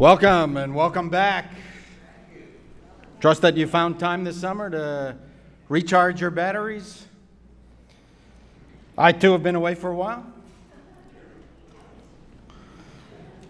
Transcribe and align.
Welcome 0.00 0.56
and 0.56 0.74
welcome 0.74 1.10
back. 1.10 1.52
Trust 3.20 3.42
that 3.42 3.58
you 3.58 3.66
found 3.66 4.00
time 4.00 4.24
this 4.24 4.40
summer 4.40 4.70
to 4.70 5.14
recharge 5.68 6.22
your 6.22 6.30
batteries. 6.30 7.06
I 8.96 9.12
too 9.12 9.32
have 9.32 9.42
been 9.42 9.56
away 9.56 9.74
for 9.74 9.90
a 9.90 9.94
while. 9.94 10.24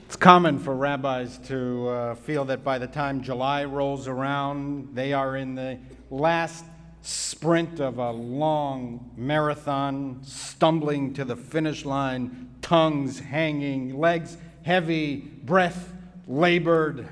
It's 0.07 0.17
common 0.17 0.59
for 0.59 0.75
rabbis 0.75 1.39
to 1.47 1.89
uh, 1.89 2.15
feel 2.17 2.45
that 2.47 2.64
by 2.64 2.79
the 2.79 2.89
time 2.89 3.23
July 3.23 3.64
rolls 3.64 4.09
around, 4.09 4.89
they 4.93 5.12
are 5.12 5.37
in 5.37 5.55
the 5.55 5.79
last 6.11 6.64
sprint 7.03 7.79
of 7.79 7.98
a 7.98 8.11
long 8.11 9.09
marathon, 9.17 10.19
stumbling 10.25 11.14
to 11.14 11.25
the 11.25 11.37
finish 11.37 11.85
line, 11.85 12.51
tongues 12.61 13.21
hanging, 13.21 13.97
legs 14.01 14.37
heavy, 14.65 15.19
breath 15.45 15.95
labored. 16.30 17.09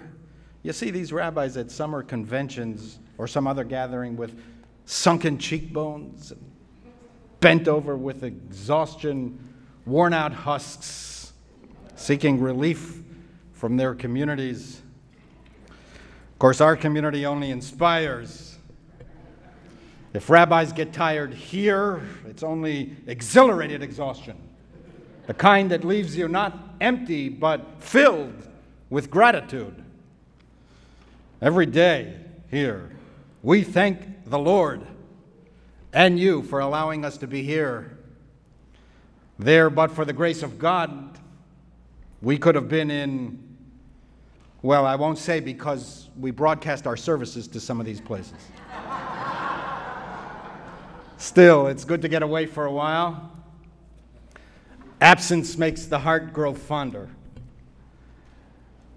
You 0.63 0.73
see 0.73 0.91
these 0.91 1.13
rabbis 1.13 1.57
at 1.57 1.71
summer 1.71 2.03
conventions 2.03 3.01
or 3.19 3.27
some 3.27 3.47
other 3.47 3.65
gathering 3.65 4.17
with 4.17 4.41
sunken 4.87 5.39
cheekbones, 5.39 6.33
bent 7.41 7.69
over 7.69 7.97
with 7.97 8.23
exhaustion, 8.23 9.39
worn 9.85 10.15
out 10.15 10.33
husks, 10.33 11.33
seeking 11.97 12.41
relief 12.41 13.03
from 13.53 13.77
their 13.77 13.95
communities. 13.95 14.81
Of 15.69 16.39
course, 16.39 16.61
our 16.61 16.77
community 16.77 17.27
only 17.27 17.51
inspires. 17.51 18.57
If 20.15 20.31
rabbis 20.31 20.73
get 20.73 20.93
tired 20.93 21.35
here, 21.35 22.03
it's 22.27 22.43
only 22.43 22.97
exhilarated 23.07 23.83
exhaustion, 23.83 24.37
the 25.27 25.35
kind 25.35 25.71
that 25.73 25.85
leaves 25.85 26.17
you 26.17 26.29
not 26.29 26.57
empty 26.81 27.29
but 27.29 27.83
filled 27.83 28.48
with 28.91 29.11
gratitude. 29.11 29.85
Every 31.41 31.67
day 31.67 32.17
here, 32.51 32.91
we 33.43 33.63
thank 33.63 34.25
the 34.25 34.39
Lord 34.39 34.87
and 35.93 36.19
you 36.19 36.43
for 36.43 36.61
allowing 36.61 37.05
us 37.05 37.17
to 37.19 37.27
be 37.27 37.43
here. 37.43 37.99
There, 39.39 39.71
but 39.71 39.91
for 39.91 40.05
the 40.05 40.13
grace 40.13 40.43
of 40.43 40.59
God, 40.59 41.19
we 42.21 42.39
could 42.39 42.57
have 42.57 42.69
been 42.69 42.91
in, 42.91 43.57
well, 44.63 44.85
I 44.85 44.97
won't 44.97 45.19
say 45.19 45.39
because 45.39 46.09
we 46.19 46.33
broadcast 46.33 46.87
our 46.87 46.97
services 46.97 47.47
to 47.49 47.61
some 47.61 47.79
of 47.79 47.87
these 47.87 48.01
places. 48.01 48.35
Still, 51.19 51.69
it's 51.69 51.85
good 51.85 52.03
to 52.03 52.09
get 52.09 52.23
away 52.23 52.47
for 52.47 52.67
a 52.67 52.73
while. 52.73 53.33
Absence 55.01 55.57
makes 55.57 55.87
the 55.87 55.99
heart 55.99 56.33
grow 56.33 56.55
fonder. 56.55 57.09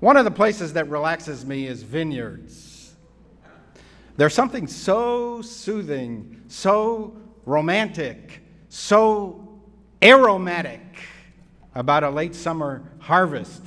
One 0.01 0.17
of 0.17 0.25
the 0.25 0.31
places 0.31 0.73
that 0.73 0.89
relaxes 0.89 1.45
me 1.45 1.67
is 1.67 1.83
vineyards. 1.83 2.95
There's 4.17 4.33
something 4.33 4.65
so 4.65 5.43
soothing, 5.43 6.41
so 6.47 7.15
romantic, 7.45 8.41
so 8.67 9.61
aromatic 10.01 10.81
about 11.75 12.03
a 12.03 12.09
late 12.09 12.33
summer 12.33 12.81
harvest. 12.97 13.61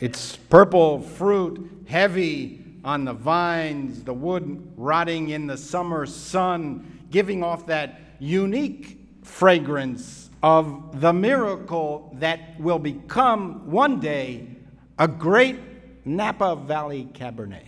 It's 0.00 0.36
purple 0.36 1.00
fruit, 1.00 1.84
heavy 1.86 2.64
on 2.82 3.04
the 3.04 3.12
vines, 3.12 4.04
the 4.04 4.14
wood 4.14 4.72
rotting 4.74 5.28
in 5.28 5.46
the 5.46 5.58
summer 5.58 6.06
sun, 6.06 7.06
giving 7.10 7.42
off 7.42 7.66
that 7.66 8.00
unique 8.20 8.98
fragrance 9.22 10.30
of 10.42 11.02
the 11.02 11.12
miracle 11.12 12.10
that 12.20 12.58
will 12.58 12.78
become 12.78 13.70
one 13.70 14.00
day 14.00 14.53
a 14.98 15.08
great 15.08 15.58
Napa 16.06 16.56
Valley 16.56 17.08
Cabernet. 17.12 17.62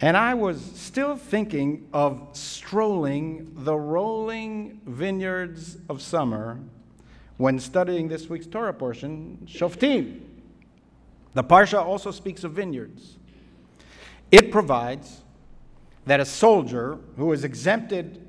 And 0.00 0.16
I 0.16 0.34
was 0.34 0.62
still 0.62 1.16
thinking 1.16 1.88
of 1.92 2.28
strolling 2.32 3.50
the 3.54 3.74
rolling 3.74 4.80
vineyards 4.86 5.76
of 5.88 6.00
summer 6.00 6.60
when 7.36 7.58
studying 7.58 8.08
this 8.08 8.28
week's 8.28 8.46
Torah 8.46 8.72
portion, 8.72 9.38
Shoftim. 9.44 10.20
The 11.34 11.42
Parsha 11.42 11.84
also 11.84 12.12
speaks 12.12 12.44
of 12.44 12.52
vineyards. 12.52 13.16
It 14.30 14.52
provides 14.52 15.22
that 16.06 16.20
a 16.20 16.24
soldier 16.24 16.98
who 17.16 17.32
is 17.32 17.44
exempted 17.44 18.24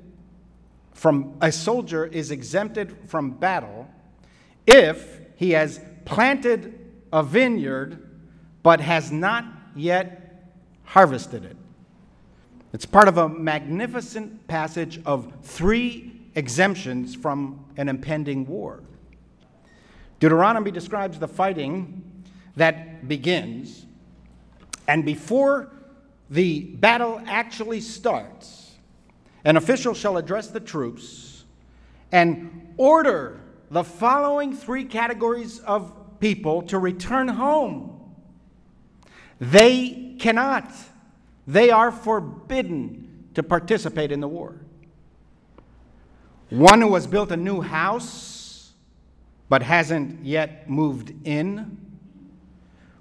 from 0.92 1.34
a 1.40 1.52
soldier 1.52 2.04
is 2.04 2.30
exempted 2.30 2.96
from 3.06 3.30
battle 3.30 3.88
if 4.66 5.20
he 5.36 5.52
has 5.52 5.80
planted 6.04 6.79
a 7.12 7.22
vineyard 7.22 8.08
but 8.62 8.80
has 8.80 9.10
not 9.10 9.44
yet 9.74 10.52
harvested 10.84 11.44
it. 11.44 11.56
It's 12.72 12.86
part 12.86 13.08
of 13.08 13.18
a 13.18 13.28
magnificent 13.28 14.46
passage 14.46 15.00
of 15.04 15.32
three 15.42 16.20
exemptions 16.34 17.14
from 17.14 17.64
an 17.76 17.88
impending 17.88 18.46
war. 18.46 18.80
Deuteronomy 20.20 20.70
describes 20.70 21.18
the 21.18 21.26
fighting 21.26 22.24
that 22.56 23.08
begins, 23.08 23.86
and 24.86 25.04
before 25.04 25.72
the 26.28 26.60
battle 26.60 27.20
actually 27.26 27.80
starts, 27.80 28.72
an 29.44 29.56
official 29.56 29.94
shall 29.94 30.16
address 30.16 30.48
the 30.48 30.60
troops 30.60 31.44
and 32.12 32.74
order 32.76 33.40
the 33.70 33.82
following 33.82 34.54
three 34.54 34.84
categories 34.84 35.60
of 35.60 35.92
people 36.20 36.62
to 36.62 36.78
return 36.78 37.28
home. 37.28 38.14
They 39.40 40.16
cannot. 40.18 40.70
They 41.46 41.70
are 41.70 41.90
forbidden 41.90 43.28
to 43.34 43.42
participate 43.42 44.12
in 44.12 44.20
the 44.20 44.28
war. 44.28 44.60
One 46.50 46.80
who 46.80 46.94
has 46.94 47.06
built 47.06 47.30
a 47.32 47.36
new 47.36 47.60
house 47.60 48.72
but 49.48 49.62
hasn't 49.62 50.24
yet 50.24 50.68
moved 50.68 51.12
in. 51.26 51.78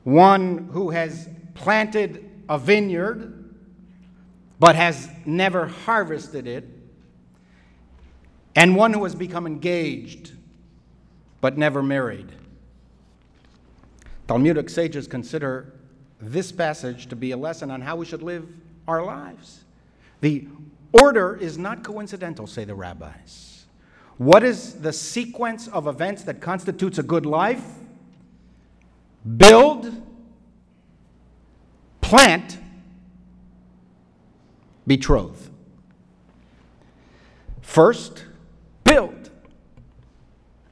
One 0.04 0.70
who 0.72 0.92
has 0.92 1.30
planted 1.54 2.30
a 2.48 2.58
vineyard 2.58 3.36
but 4.60 4.76
has 4.76 5.10
never 5.26 5.68
harvested 5.68 6.48
it. 6.48 6.68
And 8.56 8.76
one 8.76 8.94
who 8.94 9.04
has 9.04 9.16
become 9.16 9.46
engaged 9.46 10.34
but 11.42 11.58
never 11.58 11.82
married. 11.82 12.32
Talmudic 14.30 14.70
sages 14.70 15.08
consider 15.08 15.74
this 16.22 16.52
passage 16.52 17.08
to 17.08 17.16
be 17.16 17.32
a 17.32 17.38
lesson 17.38 17.72
on 17.72 17.82
how 17.82 17.96
we 17.96 18.06
should 18.06 18.22
live 18.22 18.48
our 18.88 19.04
lives. 19.04 19.64
The 20.22 20.48
order 20.92 21.36
is 21.36 21.58
not 21.58 21.84
coincidental, 21.84 22.46
say 22.46 22.64
the 22.64 22.76
rabbis. 22.76 23.66
What 24.20 24.44
is 24.44 24.76
the 24.82 24.94
sequence 24.94 25.68
of 25.70 25.88
events 25.88 26.22
that 26.26 26.42
constitutes 26.42 27.00
a 27.00 27.02
good 27.02 27.26
life? 27.26 27.64
Build, 29.36 30.00
plant, 32.00 32.60
betroth. 34.86 35.50
First, 37.62 38.26
build. 38.84 39.32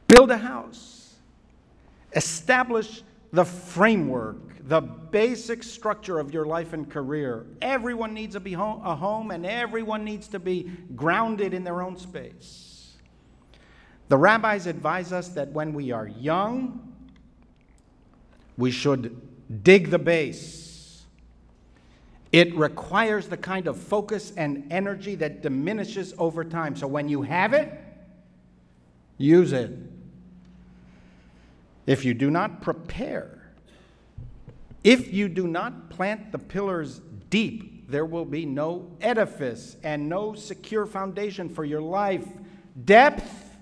Build 0.06 0.30
a 0.30 0.38
house. 0.38 1.16
Establish 2.14 3.02
the 3.32 3.46
framework, 3.46 4.68
the 4.68 4.82
basic 4.82 5.64
structure 5.64 6.20
of 6.20 6.34
your 6.34 6.46
life 6.46 6.74
and 6.74 6.90
career. 6.90 7.46
Everyone 7.62 8.14
needs 8.14 8.36
a, 8.36 8.40
home, 8.54 8.86
a 8.86 8.96
home 8.96 9.32
and 9.32 9.46
everyone 9.46 10.04
needs 10.04 10.28
to 10.30 10.40
be 10.40 10.72
grounded 10.96 11.54
in 11.54 11.64
their 11.64 11.82
own 11.82 11.98
space. 11.98 12.96
The 14.10 14.18
rabbis 14.18 14.68
advise 14.68 15.12
us 15.12 15.30
that 15.30 15.50
when 15.50 15.74
we 15.74 15.92
are 15.92 16.08
young, 16.08 16.94
we 18.58 18.72
should 18.72 19.22
dig 19.64 19.90
the 19.90 20.00
base. 20.00 21.06
It 22.32 22.56
requires 22.56 23.28
the 23.28 23.38
kind 23.38 23.68
of 23.68 23.78
focus 23.78 24.34
and 24.36 24.72
energy 24.72 25.16
that 25.16 25.42
diminishes 25.42 26.14
over 26.18 26.44
time. 26.44 26.76
So 26.76 26.88
when 26.88 27.08
you 27.10 27.22
have 27.22 27.54
it, 27.54 27.72
use 29.18 29.54
it. 29.54 29.72
If 31.88 32.04
you 32.04 32.14
do 32.14 32.30
not 32.30 32.62
prepare, 32.62 33.50
if 34.84 35.12
you 35.14 35.30
do 35.30 35.48
not 35.48 35.90
plant 35.90 36.32
the 36.32 36.38
pillars 36.38 37.02
deep, 37.30 37.90
there 37.90 38.06
will 38.06 38.26
be 38.26 38.46
no 38.46 38.92
edifice 39.00 39.78
and 39.84 40.10
no 40.10 40.36
secure 40.36 40.86
foundation 40.86 41.48
for 41.48 41.64
your 41.64 41.82
life. 41.82 42.28
Depth 42.84 43.56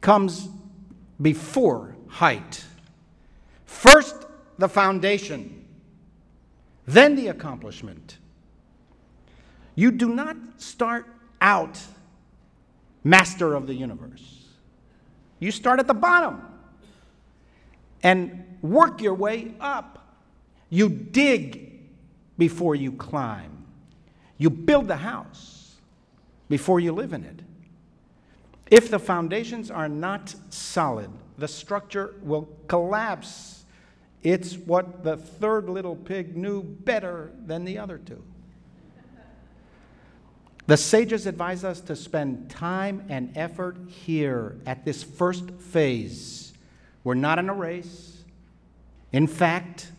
comes 0.00 0.48
before 1.20 1.96
height. 2.08 2.64
First, 3.66 4.14
the 4.56 4.68
foundation, 4.68 5.64
then 6.86 7.16
the 7.16 7.28
accomplishment. 7.28 8.18
You 9.74 9.90
do 9.90 10.14
not 10.14 10.36
start 10.58 11.06
out 11.40 11.80
master 13.02 13.54
of 13.54 13.66
the 13.66 13.74
universe, 13.74 14.44
you 15.40 15.50
start 15.50 15.80
at 15.80 15.88
the 15.88 15.94
bottom. 15.94 16.53
And 18.04 18.58
work 18.62 19.00
your 19.00 19.14
way 19.14 19.54
up. 19.60 20.20
You 20.70 20.88
dig 20.88 21.80
before 22.38 22.76
you 22.76 22.92
climb. 22.92 23.64
You 24.38 24.50
build 24.50 24.86
the 24.86 24.96
house 24.96 25.74
before 26.48 26.78
you 26.78 26.92
live 26.92 27.12
in 27.12 27.24
it. 27.24 27.40
If 28.70 28.90
the 28.90 28.98
foundations 28.98 29.70
are 29.70 29.88
not 29.88 30.34
solid, 30.50 31.10
the 31.38 31.48
structure 31.48 32.14
will 32.22 32.48
collapse. 32.68 33.64
It's 34.22 34.56
what 34.56 35.02
the 35.02 35.16
third 35.16 35.68
little 35.68 35.96
pig 35.96 36.36
knew 36.36 36.62
better 36.62 37.32
than 37.46 37.64
the 37.64 37.78
other 37.78 37.98
two. 37.98 38.22
The 40.66 40.76
sages 40.76 41.26
advise 41.26 41.62
us 41.62 41.80
to 41.82 41.96
spend 41.96 42.50
time 42.50 43.04
and 43.08 43.36
effort 43.36 43.76
here 43.88 44.56
at 44.64 44.84
this 44.84 45.02
first 45.02 45.50
phase. 45.50 46.43
We're 47.04 47.14
not 47.14 47.38
in 47.38 47.48
a 47.48 47.54
race. 47.54 48.24
In 49.12 49.26
fact, 49.26 49.92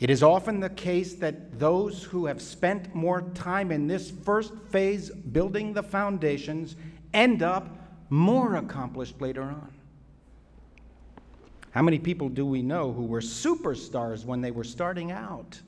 it 0.00 0.10
is 0.10 0.22
often 0.22 0.58
the 0.58 0.70
case 0.70 1.14
that 1.14 1.60
those 1.60 2.02
who 2.02 2.26
have 2.26 2.42
spent 2.42 2.92
more 2.94 3.22
time 3.34 3.70
in 3.70 3.86
this 3.86 4.10
first 4.10 4.52
phase 4.70 5.10
building 5.10 5.74
the 5.74 5.82
foundations 5.82 6.74
end 7.14 7.42
up 7.42 7.68
more 8.10 8.56
accomplished 8.56 9.20
later 9.20 9.42
on. 9.42 9.70
How 11.70 11.82
many 11.82 11.98
people 11.98 12.28
do 12.28 12.44
we 12.44 12.62
know 12.62 12.92
who 12.92 13.04
were 13.04 13.20
superstars 13.20 14.24
when 14.24 14.40
they 14.40 14.50
were 14.50 14.64
starting 14.64 15.10
out? 15.10 15.60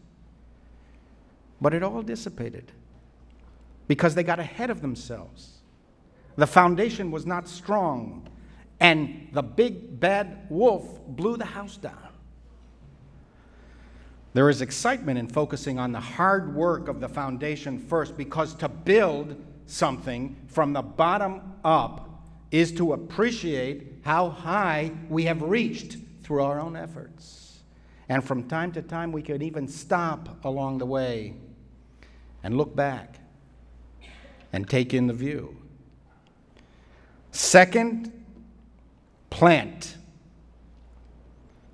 But 1.61 1.73
it 1.73 1.83
all 1.83 2.03
dissipated 2.03 2.73
because 3.89 4.15
they 4.15 4.23
got 4.23 4.41
ahead 4.41 4.71
of 4.71 4.83
themselves. 4.83 5.59
The 6.37 6.47
foundation 6.47 7.11
was 7.11 7.25
not 7.25 7.49
strong, 7.49 8.29
and 8.85 9.29
the 9.33 9.43
big 9.43 9.99
bad 9.99 10.47
wolf 10.51 11.01
blew 11.07 11.39
the 11.39 11.45
house 11.47 11.79
down. 11.79 12.11
There 14.35 14.51
is 14.51 14.61
excitement 14.61 15.19
in 15.19 15.27
focusing 15.27 15.79
on 15.79 15.93
the 15.93 16.01
hard 16.01 16.55
work 16.55 16.89
of 16.89 17.01
the 17.01 17.09
foundation 17.09 17.79
first 17.79 18.15
because 18.15 18.53
to 18.57 18.69
build 18.69 19.43
something 19.65 20.37
from 20.49 20.75
the 20.75 20.83
bottom 20.83 21.55
up 21.65 22.27
is 22.51 22.73
to 22.73 22.93
appreciate 22.93 24.01
how 24.05 24.29
high 24.29 24.93
we 25.09 25.25
have 25.25 25.41
reached 25.41 25.97
through 26.23 26.43
our 26.43 26.61
own 26.61 26.77
efforts. 26.77 27.61
And 28.11 28.23
from 28.23 28.47
time 28.49 28.71
to 28.73 28.83
time, 28.83 29.13
we 29.13 29.23
can 29.23 29.41
even 29.41 29.67
stop 29.67 30.45
along 30.45 30.77
the 30.77 30.87
way 30.87 31.33
and 32.43 32.59
look 32.59 32.77
back 32.77 33.19
and 34.53 34.69
take 34.69 34.93
in 34.93 35.07
the 35.07 35.15
view. 35.15 35.57
Second, 37.33 38.24
plant. 39.35 39.97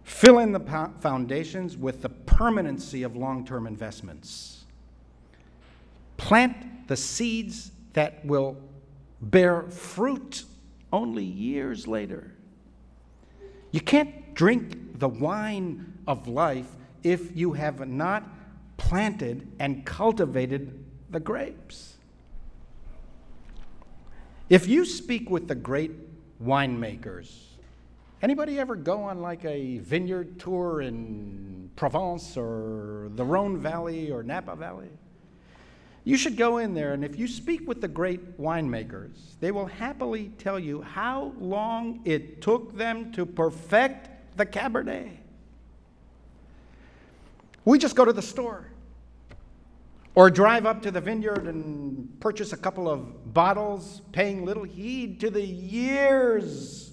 Fill 0.03 0.39
in 0.39 0.51
the 0.51 0.89
foundations 1.01 1.77
with 1.77 2.01
the 2.01 2.09
permanency 2.09 3.03
of 3.03 3.17
long 3.17 3.45
term 3.45 3.67
investments. 3.67 4.65
Plant 6.17 6.89
the 6.89 6.97
seeds 6.97 7.73
that 7.93 8.25
will 8.25 8.57
bear 9.21 9.65
fruit 9.65 10.45
only 10.91 11.23
years 11.23 11.87
later. 11.87 12.33
You 13.73 13.83
can't 13.83 14.33
drink 14.33 14.99
the 14.99 15.11
wine 15.11 15.99
of 16.07 16.29
life 16.29 16.71
if 17.03 17.37
you 17.37 17.53
have 17.53 17.87
not 17.87 18.27
planted 18.79 19.47
and 19.59 19.85
cultivated 19.85 20.83
the 21.11 21.21
grapes. 21.21 21.99
If 24.49 24.67
you 24.67 24.87
speak 24.87 25.29
with 25.29 25.47
the 25.47 25.55
great 25.55 25.93
winemakers, 26.43 27.50
anybody 28.23 28.59
ever 28.59 28.77
go 28.77 29.03
on 29.03 29.21
like 29.21 29.45
a 29.45 29.79
vineyard 29.79 30.39
tour 30.39 30.83
in 30.83 31.71
Provence 31.77 32.37
or 32.37 33.11
the 33.15 33.25
Rhone 33.25 33.59
Valley 33.59 34.11
or 34.11 34.23
Napa 34.23 34.57
Valley? 34.57 34.91
You 36.05 36.17
should 36.17 36.37
go 36.37 36.59
in 36.59 36.75
there, 36.75 36.95
and 36.95 37.05
if 37.05 37.19
you 37.19 37.29
speak 37.29 37.69
with 37.69 37.81
the 37.81 37.89
great 37.89 38.39
winemakers, 38.41 39.39
they 39.39 39.53
will 39.53 39.67
happily 39.67 40.33
tell 40.39 40.59
you 40.59 40.81
how 40.81 41.35
long 41.39 42.01
it 42.05 42.41
took 42.41 42.77
them 42.77 43.13
to 43.13 43.27
perfect 43.27 44.09
the 44.37 44.47
Cabernet. 44.47 45.11
We 47.65 47.79
just 47.79 47.95
go 47.95 48.05
to 48.07 48.13
the 48.13 48.23
store 48.23 48.67
or 50.15 50.31
drive 50.31 50.67
up 50.67 50.83
to 50.83 50.91
the 50.91 51.01
vineyard 51.01 51.47
and 51.47 52.19
purchase 52.19 52.53
a 52.53 52.57
couple 52.57 52.89
of 52.89 53.33
bottles, 53.33 54.01
paying 54.13 54.45
little 54.45 54.65
heed 54.65 55.21
to 55.21 55.31
the 55.31 55.45
years 55.45 56.90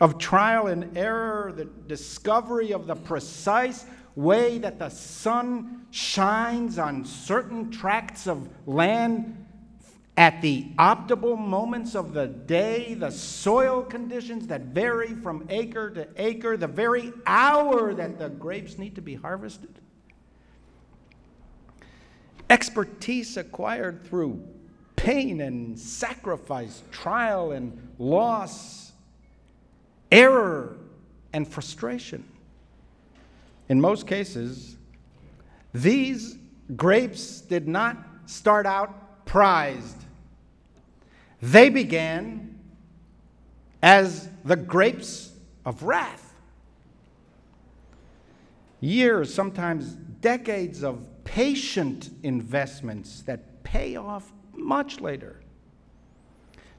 of 0.00 0.18
trial 0.18 0.66
and 0.66 0.96
error, 0.96 1.52
the 1.54 1.64
discovery 1.64 2.72
of 2.72 2.86
the 2.86 2.96
precise 2.96 3.86
way 4.16 4.58
that 4.58 4.78
the 4.78 4.88
sun 4.88 5.86
shines 5.90 6.78
on 6.78 7.04
certain 7.04 7.70
tracts 7.70 8.26
of 8.26 8.48
land 8.66 9.44
at 10.16 10.40
the 10.42 10.66
optimal 10.78 11.36
moments 11.36 11.96
of 11.96 12.12
the 12.12 12.28
day, 12.28 12.94
the 12.94 13.10
soil 13.10 13.82
conditions 13.82 14.46
that 14.46 14.62
vary 14.66 15.12
from 15.14 15.44
acre 15.48 15.90
to 15.90 16.06
acre, 16.16 16.56
the 16.56 16.68
very 16.68 17.12
hour 17.26 17.92
that 17.94 18.18
the 18.18 18.28
grapes 18.28 18.78
need 18.78 18.94
to 18.94 19.02
be 19.02 19.16
harvested. 19.16 19.80
Expertise 22.48 23.36
acquired 23.36 24.04
through 24.06 24.46
pain 24.94 25.40
and 25.40 25.76
sacrifice, 25.78 26.84
trial 26.92 27.50
and 27.50 27.94
loss, 27.98 28.83
error 30.14 30.76
and 31.32 31.46
frustration. 31.46 32.24
In 33.68 33.80
most 33.80 34.06
cases, 34.06 34.76
these 35.72 36.38
grapes 36.76 37.40
did 37.40 37.66
not 37.66 37.96
start 38.26 38.64
out 38.64 39.26
prized. 39.26 40.04
They 41.42 41.68
began 41.68 42.58
as 43.82 44.28
the 44.44 44.54
grapes 44.54 45.32
of 45.66 45.82
wrath. 45.82 46.32
Years, 48.80 49.34
sometimes 49.34 49.94
decades 50.20 50.84
of 50.84 51.06
patient 51.24 52.10
investments 52.22 53.22
that 53.22 53.64
pay 53.64 53.96
off 53.96 54.32
much 54.52 55.00
later. 55.00 55.40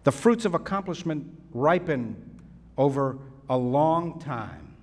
The 0.06 0.12
fruits 0.12 0.46
of 0.46 0.54
accomplishment 0.54 1.28
ripen 1.52 2.36
over 2.78 3.18
a 3.50 3.58
long 3.58 4.20
time. 4.20 4.76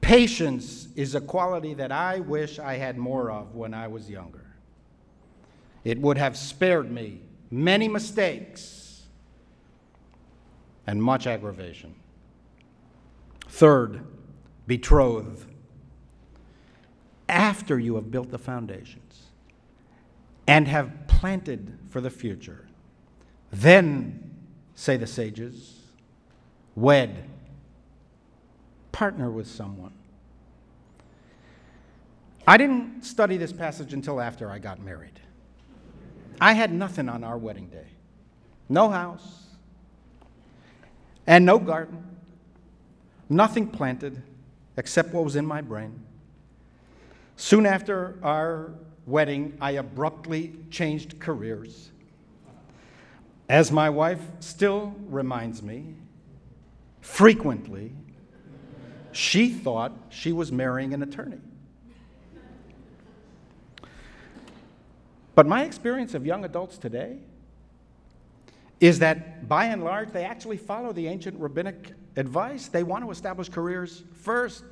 Patience 0.00 0.88
is 0.96 1.14
a 1.14 1.20
quality 1.20 1.74
that 1.74 1.90
I 1.90 2.20
wish 2.20 2.58
I 2.58 2.74
had 2.74 2.98
more 2.98 3.30
of 3.30 3.54
when 3.54 3.72
I 3.72 3.88
was 3.88 4.10
younger. 4.10 4.44
It 5.82 5.98
would 5.98 6.18
have 6.18 6.36
spared 6.36 6.90
me 6.90 7.20
many 7.50 7.88
mistakes 7.88 9.02
and 10.86 11.02
much 11.02 11.26
aggravation. 11.26 11.94
Third, 13.48 14.04
betroth. 14.66 15.46
After 17.28 17.78
you 17.78 17.94
have 17.94 18.10
built 18.10 18.30
the 18.30 18.38
foundations 18.38 19.28
and 20.46 20.68
have 20.68 21.06
planted 21.06 21.78
for 21.88 22.00
the 22.00 22.10
future, 22.10 22.66
then, 23.50 24.34
say 24.74 24.96
the 24.96 25.06
sages, 25.06 25.80
wed 26.74 27.24
partner 28.94 29.28
with 29.28 29.48
someone. 29.48 29.92
I 32.46 32.56
didn't 32.56 33.02
study 33.02 33.36
this 33.36 33.52
passage 33.52 33.92
until 33.92 34.20
after 34.20 34.48
I 34.48 34.60
got 34.60 34.78
married. 34.80 35.18
I 36.40 36.52
had 36.52 36.72
nothing 36.72 37.08
on 37.08 37.24
our 37.24 37.36
wedding 37.36 37.66
day 37.66 37.88
no 38.68 38.88
house, 38.88 39.44
and 41.26 41.44
no 41.44 41.58
garden, 41.58 42.02
nothing 43.28 43.66
planted 43.66 44.22
except 44.78 45.12
what 45.12 45.22
was 45.22 45.36
in 45.36 45.44
my 45.44 45.60
brain. 45.60 46.00
Soon 47.36 47.66
after 47.66 48.16
our 48.22 48.70
wedding, 49.06 49.58
I 49.60 49.72
abruptly 49.72 50.54
changed 50.70 51.20
careers. 51.20 51.90
As 53.50 53.70
my 53.70 53.90
wife 53.90 54.22
still 54.40 54.94
reminds 55.08 55.62
me 55.62 55.94
frequently, 57.02 57.92
she 59.14 59.48
thought 59.48 59.92
she 60.10 60.32
was 60.32 60.50
marrying 60.50 60.92
an 60.92 61.02
attorney. 61.02 61.40
But 65.34 65.46
my 65.46 65.64
experience 65.64 66.14
of 66.14 66.24
young 66.26 66.44
adults 66.44 66.78
today 66.78 67.18
is 68.80 68.98
that 69.00 69.48
by 69.48 69.66
and 69.66 69.84
large, 69.84 70.10
they 70.12 70.24
actually 70.24 70.56
follow 70.56 70.92
the 70.92 71.08
ancient 71.08 71.38
rabbinic 71.40 71.92
advice. 72.16 72.68
They 72.68 72.82
want 72.82 73.04
to 73.04 73.10
establish 73.10 73.48
careers 73.48 74.04
first, 74.12 74.64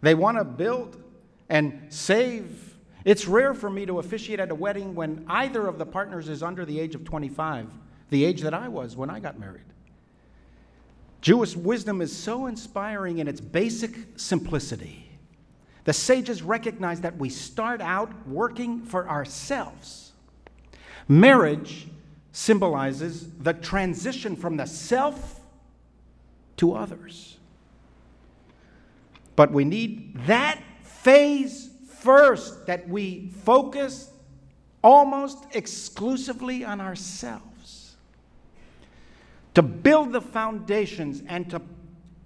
they 0.00 0.14
want 0.14 0.38
to 0.38 0.44
build 0.44 1.02
and 1.48 1.86
save. 1.88 2.76
It's 3.04 3.26
rare 3.28 3.54
for 3.54 3.70
me 3.70 3.86
to 3.86 4.00
officiate 4.00 4.40
at 4.40 4.50
a 4.50 4.54
wedding 4.54 4.94
when 4.94 5.24
either 5.28 5.66
of 5.68 5.78
the 5.78 5.86
partners 5.86 6.28
is 6.28 6.42
under 6.42 6.64
the 6.64 6.78
age 6.80 6.96
of 6.96 7.04
25, 7.04 7.68
the 8.10 8.24
age 8.24 8.42
that 8.42 8.52
I 8.52 8.66
was 8.66 8.96
when 8.96 9.10
I 9.10 9.20
got 9.20 9.38
married. 9.38 9.62
Jewish 11.20 11.56
wisdom 11.56 12.00
is 12.00 12.16
so 12.16 12.46
inspiring 12.46 13.18
in 13.18 13.28
its 13.28 13.40
basic 13.40 13.96
simplicity. 14.16 15.10
The 15.84 15.92
sages 15.92 16.42
recognize 16.42 17.00
that 17.02 17.16
we 17.16 17.28
start 17.28 17.80
out 17.80 18.12
working 18.26 18.82
for 18.82 19.08
ourselves. 19.08 20.12
Marriage 21.08 21.88
symbolizes 22.32 23.30
the 23.38 23.54
transition 23.54 24.36
from 24.36 24.56
the 24.56 24.66
self 24.66 25.40
to 26.56 26.74
others. 26.74 27.38
But 29.36 29.52
we 29.52 29.64
need 29.64 30.16
that 30.26 30.60
phase 30.82 31.70
first, 31.88 32.66
that 32.66 32.88
we 32.88 33.28
focus 33.44 34.10
almost 34.82 35.44
exclusively 35.52 36.64
on 36.64 36.80
ourselves. 36.80 37.55
To 39.56 39.62
build 39.62 40.12
the 40.12 40.20
foundations 40.20 41.22
and 41.26 41.48
to 41.48 41.62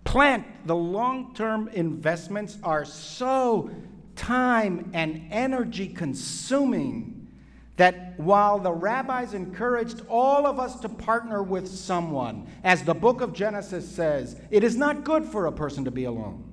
plant 0.02 0.66
the 0.66 0.74
long 0.74 1.32
term 1.32 1.68
investments 1.68 2.58
are 2.64 2.84
so 2.84 3.70
time 4.16 4.90
and 4.94 5.28
energy 5.30 5.86
consuming 5.86 7.28
that 7.76 8.18
while 8.18 8.58
the 8.58 8.72
rabbis 8.72 9.32
encouraged 9.32 10.02
all 10.08 10.44
of 10.44 10.58
us 10.58 10.80
to 10.80 10.88
partner 10.88 11.40
with 11.40 11.68
someone, 11.68 12.48
as 12.64 12.82
the 12.82 12.94
book 12.94 13.20
of 13.20 13.32
Genesis 13.32 13.88
says, 13.88 14.34
it 14.50 14.64
is 14.64 14.74
not 14.74 15.04
good 15.04 15.24
for 15.24 15.46
a 15.46 15.52
person 15.52 15.84
to 15.84 15.92
be 15.92 16.06
alone. 16.06 16.52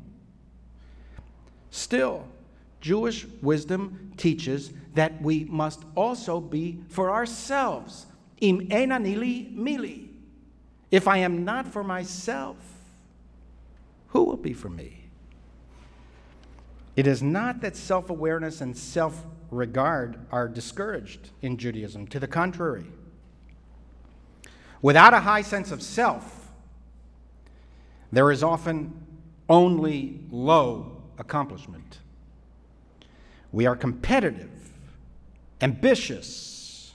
Still, 1.71 2.23
Jewish 2.81 3.25
wisdom 3.41 4.13
teaches 4.15 4.71
that 4.93 5.19
we 5.23 5.45
must 5.45 5.81
also 5.95 6.39
be 6.39 6.83
for 6.87 7.09
ourselves. 7.09 8.05
Im 8.41 8.67
ein 8.69 8.91
ani 8.91 9.15
li 9.15 9.49
mi 9.51 9.79
li. 9.79 10.06
If 10.89 11.07
I 11.07 11.17
am 11.17 11.43
not 11.43 11.67
for 11.67 11.83
myself, 11.83 12.57
who 14.09 14.23
will 14.23 14.37
be 14.37 14.53
for 14.53 14.69
me? 14.69 15.03
It 16.95 17.05
is 17.05 17.21
not 17.21 17.61
that 17.61 17.75
self 17.75 18.09
awareness 18.09 18.61
and 18.61 18.75
self 18.75 19.25
regard 19.51 20.17
are 20.31 20.47
discouraged 20.47 21.29
in 21.41 21.57
Judaism. 21.57 22.07
To 22.07 22.19
the 22.19 22.27
contrary, 22.27 22.85
without 24.81 25.13
a 25.13 25.19
high 25.19 25.41
sense 25.41 25.71
of 25.71 25.81
self, 25.81 26.49
there 28.11 28.31
is 28.31 28.41
often 28.41 29.05
only 29.49 30.21
low 30.31 31.01
accomplishment. 31.17 31.99
We 33.51 33.65
are 33.65 33.75
competitive, 33.75 34.51
ambitious, 35.61 36.93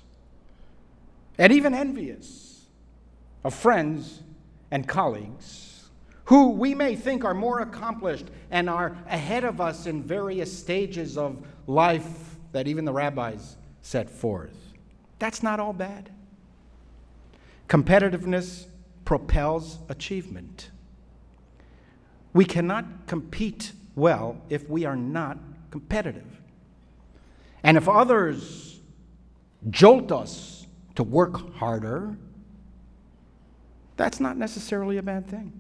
and 1.39 1.53
even 1.53 1.75
envious 1.75 2.52
of 3.45 3.55
friends 3.55 4.23
and 4.71 4.87
colleagues 4.87 5.73
who 6.27 6.51
we 6.51 6.75
may 6.75 6.95
think 6.95 7.25
are 7.25 7.35
more 7.35 7.61
accomplished 7.61 8.27
and 8.51 8.71
are 8.71 8.97
ahead 9.09 9.45
of 9.45 9.61
us 9.61 9.87
in 9.87 10.03
various 10.03 10.57
stages 10.57 11.19
of 11.19 11.45
life 11.67 12.37
that 12.53 12.69
even 12.69 12.85
the 12.85 12.93
rabbis 12.93 13.57
set 13.83 14.09
forth. 14.09 14.57
That's 15.19 15.43
not 15.43 15.61
all 15.61 15.73
bad. 15.73 16.11
Competitiveness 17.69 18.67
propels 19.05 19.79
achievement. 19.89 20.71
We 22.33 22.45
cannot 22.45 23.07
compete 23.07 23.73
well 23.95 24.41
if 24.49 24.69
we 24.69 24.85
are 24.85 24.97
not 24.97 25.39
competitive. 25.71 26.41
And 27.63 27.77
if 27.77 27.89
others 27.89 28.81
jolt 29.71 30.11
us 30.11 30.67
to 30.95 31.03
work 31.03 31.55
harder, 31.57 32.17
that's 33.97 34.21
not 34.21 34.37
necessarily 34.37 34.97
a 34.99 35.03
bad 35.03 35.27
thing. 35.27 35.53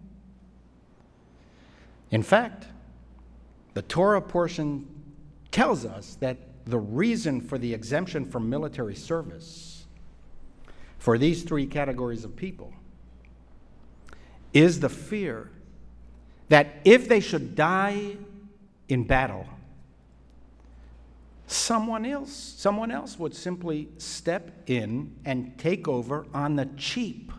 In 2.11 2.23
fact, 2.23 2.67
the 3.75 3.83
Torah 3.83 4.21
portion 4.21 4.87
tells 5.51 5.85
us 5.85 6.17
that 6.21 6.37
the 6.67 6.79
reason 6.79 7.41
for 7.41 7.59
the 7.59 7.73
exemption 7.75 8.25
from 8.25 8.49
military 8.49 8.95
service 8.95 9.85
for 10.99 11.19
these 11.19 11.43
three 11.43 11.67
categories 11.67 12.25
of 12.25 12.37
people 12.37 12.73
is 14.53 14.81
the 14.81 14.89
fear 14.89 15.51
that 16.49 16.81
if 16.85 17.09
they 17.09 17.21
should 17.21 17.55
die 17.55 18.17
in 18.89 19.05
battle, 19.05 19.49
someone 21.47 22.05
else, 22.05 22.33
someone 22.33 22.91
else 22.91 23.19
would 23.19 23.35
simply 23.35 23.89
step 23.97 24.51
in 24.67 25.17
and 25.25 25.59
take 25.59 25.89
over 25.89 26.27
on 26.35 26.57
the 26.57 26.67
cheap 26.77 27.33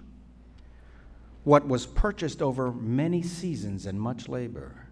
what 1.44 1.68
was 1.68 1.86
purchased 1.86 2.42
over 2.42 2.72
many 2.72 3.22
seasons 3.22 3.86
and 3.86 4.00
much 4.00 4.30
labor. 4.30 4.88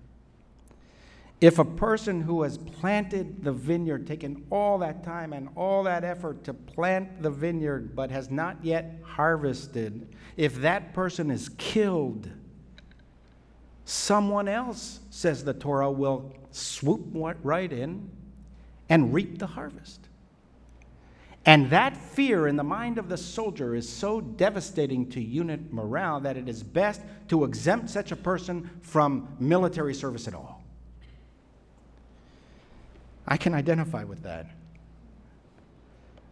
If 1.39 1.57
a 1.57 1.65
person 1.65 2.21
who 2.21 2.43
has 2.43 2.57
planted 2.57 3.43
the 3.43 3.51
vineyard, 3.51 4.05
taken 4.05 4.45
all 4.51 4.77
that 4.79 5.03
time 5.03 5.33
and 5.33 5.49
all 5.55 5.83
that 5.83 6.03
effort 6.03 6.43
to 6.43 6.53
plant 6.53 7.23
the 7.23 7.31
vineyard, 7.31 7.95
but 7.95 8.11
has 8.11 8.29
not 8.29 8.57
yet 8.63 8.99
harvested, 9.03 10.13
if 10.37 10.55
that 10.57 10.93
person 10.93 11.31
is 11.31 11.49
killed, 11.57 12.29
someone 13.85 14.47
else, 14.47 14.99
says 15.09 15.43
the 15.43 15.53
Torah, 15.53 15.89
will 15.89 16.31
swoop 16.51 17.07
right 17.41 17.73
in 17.73 18.07
and 18.89 19.11
reap 19.11 19.39
the 19.39 19.47
harvest. 19.47 20.09
And 21.45 21.69
that 21.71 21.97
fear 21.97 22.47
in 22.47 22.55
the 22.55 22.63
mind 22.63 22.97
of 22.97 23.09
the 23.09 23.17
soldier 23.17 23.75
is 23.75 23.89
so 23.89 24.21
devastating 24.21 25.09
to 25.09 25.21
unit 25.21 25.73
morale 25.73 26.19
that 26.19 26.37
it 26.37 26.47
is 26.47 26.61
best 26.61 27.01
to 27.29 27.43
exempt 27.43 27.89
such 27.89 28.11
a 28.11 28.15
person 28.15 28.69
from 28.81 29.27
military 29.39 29.95
service 29.95 30.27
at 30.27 30.35
all. 30.35 30.63
I 33.27 33.37
can 33.37 33.53
identify 33.53 34.03
with 34.03 34.21
that. 34.23 34.47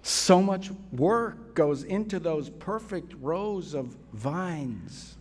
So 0.04 0.42
much 0.42 0.72
work 0.92 1.56
goes 1.56 1.84
into 1.84 2.20
those 2.20 2.50
perfect 2.50 3.14
rows 3.20 3.74
of 3.74 3.96
vines. 4.14 5.18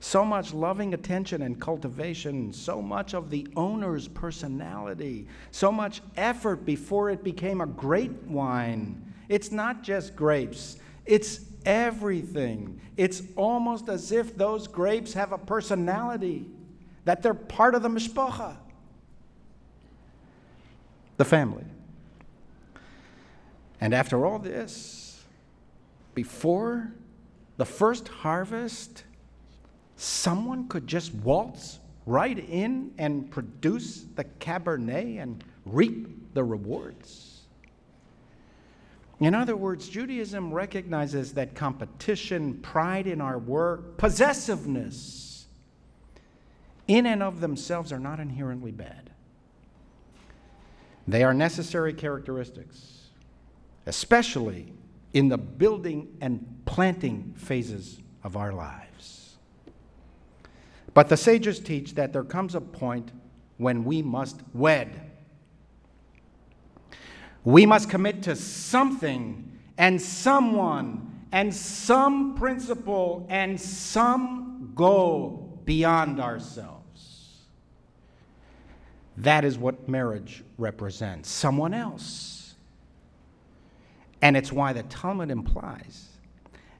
So 0.00 0.24
much 0.24 0.54
loving 0.54 0.94
attention 0.94 1.42
and 1.42 1.60
cultivation, 1.60 2.52
so 2.52 2.80
much 2.80 3.14
of 3.14 3.30
the 3.30 3.46
owner's 3.54 4.08
personality, 4.08 5.28
so 5.50 5.70
much 5.70 6.00
effort 6.16 6.64
before 6.64 7.10
it 7.10 7.22
became 7.22 7.60
a 7.60 7.66
great 7.66 8.12
wine. 8.24 9.12
It's 9.28 9.52
not 9.52 9.82
just 9.82 10.16
grapes, 10.16 10.78
it's 11.04 11.40
everything. 11.66 12.80
It's 12.96 13.22
almost 13.36 13.88
as 13.88 14.10
if 14.10 14.36
those 14.36 14.66
grapes 14.66 15.12
have 15.12 15.32
a 15.32 15.38
personality, 15.38 16.46
that 17.04 17.22
they're 17.22 17.34
part 17.34 17.74
of 17.74 17.82
the 17.82 17.88
mishpacha 17.88 18.56
the 21.20 21.24
family. 21.26 21.66
And 23.78 23.92
after 23.92 24.24
all 24.24 24.38
this, 24.38 25.22
before 26.14 26.94
the 27.58 27.66
first 27.66 28.08
harvest, 28.08 29.04
someone 30.00 30.66
could 30.66 30.86
just 30.86 31.12
waltz 31.16 31.78
right 32.06 32.38
in 32.38 32.90
and 32.96 33.30
produce 33.30 34.06
the 34.16 34.24
Cabernet 34.24 35.20
and 35.20 35.44
reap 35.66 36.32
the 36.32 36.42
rewards. 36.42 37.42
In 39.20 39.34
other 39.34 39.54
words, 39.54 39.90
Judaism 39.90 40.54
recognizes 40.54 41.34
that 41.34 41.54
competition, 41.54 42.54
pride 42.62 43.06
in 43.06 43.20
our 43.20 43.38
work, 43.38 43.98
possessiveness, 43.98 45.46
in 46.88 47.04
and 47.04 47.22
of 47.22 47.40
themselves 47.40 47.92
are 47.92 47.98
not 47.98 48.18
inherently 48.20 48.72
bad. 48.72 49.10
They 51.06 51.22
are 51.22 51.34
necessary 51.34 51.92
characteristics, 51.92 53.02
especially 53.84 54.72
in 55.12 55.28
the 55.28 55.38
building 55.38 56.16
and 56.22 56.62
planting 56.64 57.34
phases 57.36 57.98
of 58.24 58.38
our 58.38 58.52
lives. 58.52 59.29
But 60.94 61.08
the 61.08 61.16
sages 61.16 61.60
teach 61.60 61.94
that 61.94 62.12
there 62.12 62.24
comes 62.24 62.54
a 62.54 62.60
point 62.60 63.12
when 63.58 63.84
we 63.84 64.02
must 64.02 64.40
wed. 64.52 65.10
We 67.44 67.64
must 67.66 67.88
commit 67.88 68.22
to 68.24 68.36
something 68.36 69.58
and 69.78 70.00
someone 70.00 71.24
and 71.32 71.54
some 71.54 72.34
principle 72.34 73.26
and 73.30 73.60
some 73.60 74.72
goal 74.74 75.60
beyond 75.64 76.20
ourselves. 76.20 76.80
That 79.16 79.44
is 79.44 79.58
what 79.58 79.88
marriage 79.88 80.42
represents 80.58 81.28
someone 81.30 81.74
else. 81.74 82.54
And 84.22 84.36
it's 84.36 84.52
why 84.52 84.72
the 84.72 84.82
Talmud 84.84 85.30
implies 85.30 86.08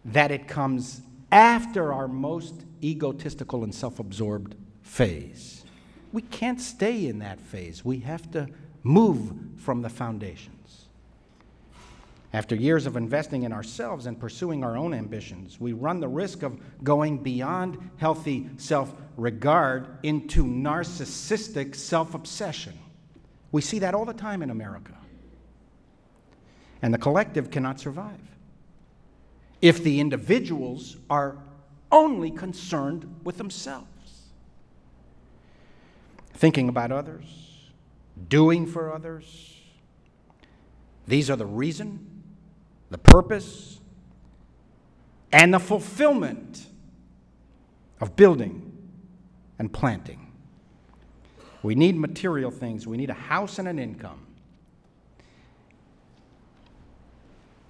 that 0.05 0.31
it 0.31 0.49
comes 0.49 1.03
after 1.33 1.93
our 1.93 2.09
most 2.09 2.55
egotistical 2.83 3.65
and 3.65 3.75
self 3.75 3.99
absorbed 3.99 4.57
phase. 4.83 5.65
We 6.13 6.23
can't 6.23 6.61
stay 6.61 7.07
in 7.07 7.21
that 7.21 7.41
phase, 7.41 7.85
we 7.85 8.01
have 8.01 8.31
to 8.33 8.49
move 8.83 9.33
from 9.57 9.83
the 9.83 9.91
foundations. 9.91 10.87
After 12.33 12.55
years 12.55 12.87
of 12.87 12.97
investing 12.97 13.43
in 13.43 13.53
ourselves 13.53 14.07
and 14.07 14.19
pursuing 14.19 14.63
our 14.63 14.77
own 14.77 14.95
ambitions, 14.95 15.61
we 15.61 15.73
run 15.73 15.99
the 15.99 16.09
risk 16.09 16.43
of 16.43 16.61
going 16.85 17.19
beyond 17.19 17.91
healthy 17.97 18.49
self 18.57 18.95
regard 19.17 19.99
into 20.03 20.45
narcissistic 20.45 21.75
self 21.75 22.15
obsession. 22.15 22.79
We 23.53 23.61
see 23.61 23.81
that 23.81 23.95
all 23.95 24.05
the 24.05 24.13
time 24.13 24.43
in 24.43 24.51
America. 24.51 24.95
And 26.83 26.95
the 26.95 26.99
collective 26.99 27.51
cannot 27.51 27.79
survive 27.81 28.21
if 29.61 29.83
the 29.83 30.01
individuals 30.01 30.97
are 31.09 31.39
only 31.93 32.31
concerned 32.31 33.21
with 33.25 33.37
themselves, 33.39 33.87
thinking 36.35 36.69
about 36.69 36.93
others, 36.93 37.71
doing 38.29 38.67
for 38.67 38.93
others. 38.93 39.57
These 41.07 41.31
are 41.31 41.37
the 41.37 41.47
reason 41.47 42.11
the 42.91 42.99
purpose, 42.99 43.79
and 45.33 45.55
the 45.55 45.61
fulfillment 45.61 46.67
of 48.01 48.17
building 48.17 48.77
and 49.59 49.73
planting. 49.73 50.33
We 51.63 51.75
need 51.75 51.97
material 51.97 52.51
things. 52.51 52.87
We 52.87 52.97
need 52.97 53.11
a 53.11 53.15
house 53.15 53.59
and 53.59 53.69
an 53.69 53.79
income. 53.79 54.27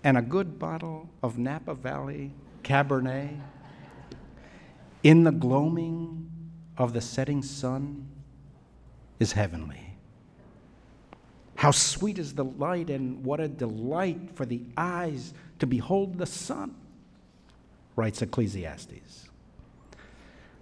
And 0.03 0.17
a 0.17 0.23
good 0.23 0.59
bottle 0.59 1.11
of 1.23 1.39
Napa 1.39 1.75
Valley 1.75 2.33
Cabernet 2.63 3.39
in 5.03 5.25
the 5.25 5.33
gloaming 5.33 6.31
of 6.79 6.93
the 6.93 7.01
setting 7.01 7.43
sun 7.43 8.09
is 9.19 9.33
heavenly. 9.33 9.97
How 11.57 11.71
sweet 11.71 12.19
is 12.19 12.35
the 12.35 12.45
light, 12.45 12.89
and 12.89 13.23
what 13.23 13.39
a 13.39 13.49
delight 13.49 14.31
for 14.35 14.47
the 14.47 14.63
eyes 14.79 15.35
to 15.59 15.67
behold 15.67 16.17
the 16.17 16.25
sun, 16.25 16.75
writes 17.97 18.23
Ecclesiastes. 18.23 19.29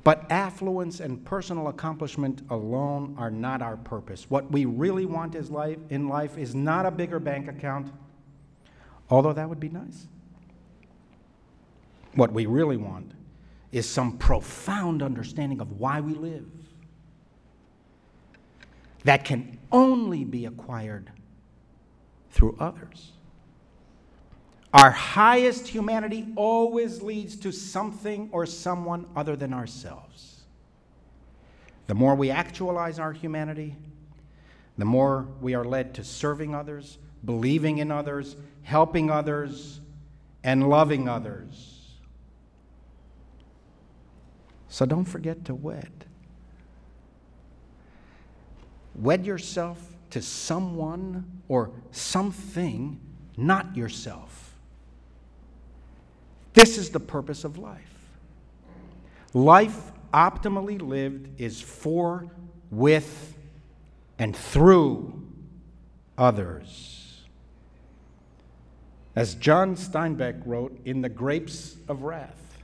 But 0.02 0.28
affluence 0.30 0.98
and 0.98 1.24
personal 1.24 1.68
accomplishment 1.68 2.42
alone 2.50 3.14
are 3.16 3.30
not 3.30 3.62
our 3.62 3.76
purpose. 3.76 4.28
What 4.28 4.50
we 4.50 4.64
really 4.64 5.06
want 5.06 5.36
is 5.36 5.50
life, 5.50 5.78
in 5.90 6.08
life 6.08 6.36
is 6.36 6.54
not 6.54 6.84
a 6.84 6.90
bigger 6.90 7.20
bank 7.20 7.46
account, 7.46 7.92
although 9.10 9.32
that 9.32 9.48
would 9.48 9.60
be 9.60 9.68
nice. 9.68 10.06
What 12.14 12.32
we 12.32 12.46
really 12.46 12.76
want 12.76 13.12
is 13.70 13.88
some 13.88 14.18
profound 14.18 15.02
understanding 15.02 15.60
of 15.60 15.78
why 15.78 16.00
we 16.00 16.14
live 16.14 16.46
that 19.04 19.24
can 19.24 19.58
only 19.70 20.24
be 20.24 20.46
acquired 20.46 21.10
through 22.30 22.56
others. 22.58 23.12
Our 24.72 24.90
highest 24.90 25.68
humanity 25.68 26.28
always 26.36 27.02
leads 27.02 27.36
to 27.36 27.52
something 27.52 28.28
or 28.32 28.44
someone 28.44 29.06
other 29.16 29.34
than 29.34 29.54
ourselves. 29.54 30.42
The 31.86 31.94
more 31.94 32.14
we 32.14 32.30
actualize 32.30 32.98
our 32.98 33.12
humanity, 33.12 33.76
the 34.76 34.84
more 34.84 35.26
we 35.40 35.54
are 35.54 35.64
led 35.64 35.94
to 35.94 36.04
serving 36.04 36.54
others, 36.54 36.98
believing 37.24 37.78
in 37.78 37.90
others, 37.90 38.36
helping 38.62 39.10
others, 39.10 39.80
and 40.44 40.68
loving 40.68 41.08
others. 41.08 41.96
So 44.68 44.86
don't 44.86 45.04
forget 45.04 45.44
to 45.46 45.54
wed. 45.54 46.04
Wed 48.94 49.24
yourself 49.24 49.80
to 50.10 50.22
someone 50.22 51.40
or 51.48 51.70
something, 51.90 53.00
not 53.36 53.76
yourself. 53.76 54.54
This 56.54 56.78
is 56.78 56.90
the 56.90 57.00
purpose 57.00 57.44
of 57.44 57.58
life. 57.58 57.94
Life 59.32 59.92
optimally 60.12 60.80
lived 60.80 61.40
is 61.40 61.60
for, 61.60 62.26
with, 62.70 63.36
and 64.18 64.34
through 64.34 65.22
others. 66.16 66.97
As 69.18 69.34
John 69.34 69.74
Steinbeck 69.74 70.46
wrote 70.46 70.78
in 70.84 71.00
The 71.02 71.08
Grapes 71.08 71.74
of 71.88 72.04
Wrath, 72.04 72.62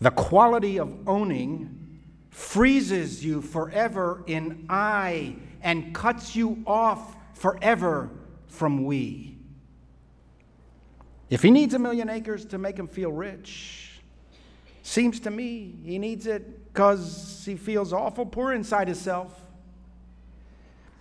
the 0.00 0.10
quality 0.10 0.80
of 0.80 0.92
owning 1.06 2.00
freezes 2.30 3.24
you 3.24 3.40
forever 3.40 4.24
in 4.26 4.66
I 4.68 5.36
and 5.62 5.94
cuts 5.94 6.34
you 6.34 6.60
off 6.66 7.14
forever 7.34 8.10
from 8.48 8.84
we. 8.84 9.38
If 11.30 11.40
he 11.40 11.52
needs 11.52 11.74
a 11.74 11.78
million 11.78 12.10
acres 12.10 12.44
to 12.46 12.58
make 12.58 12.76
him 12.76 12.88
feel 12.88 13.12
rich, 13.12 14.00
seems 14.82 15.20
to 15.20 15.30
me 15.30 15.72
he 15.84 16.00
needs 16.00 16.26
it 16.26 16.72
because 16.74 17.44
he 17.46 17.54
feels 17.54 17.92
awful 17.92 18.26
poor 18.26 18.52
inside 18.52 18.88
himself. 18.88 19.40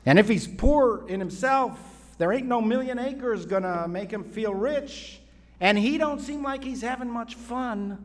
And 0.06 0.20
if 0.20 0.30
he's 0.30 0.48
poor 0.48 1.08
in 1.08 1.20
himself, 1.20 1.94
there 2.17 2.32
ain't 2.32 2.47
no 2.47 2.62
million 2.62 2.99
acres 2.99 3.45
gonna 3.45 3.88
make 3.88 4.12
him 4.12 4.23
feel 4.23 4.54
rich, 4.54 5.19
and 5.60 5.78
he 5.78 5.97
don't 5.97 6.19
seem 6.19 6.43
like 6.43 6.63
he's 6.63 6.82
having 6.82 7.10
much 7.10 7.36
fun. 7.36 7.97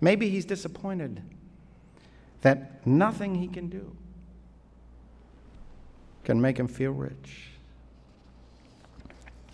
Maybe 0.00 0.28
he's 0.28 0.44
disappointed 0.44 1.22
that 2.42 2.86
nothing 2.86 3.34
he 3.34 3.48
can 3.48 3.68
do 3.68 3.96
can 6.24 6.40
make 6.40 6.58
him 6.58 6.68
feel 6.68 6.92
rich. 6.92 7.48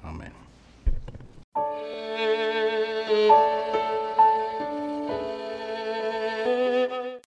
Amen. 0.04 0.32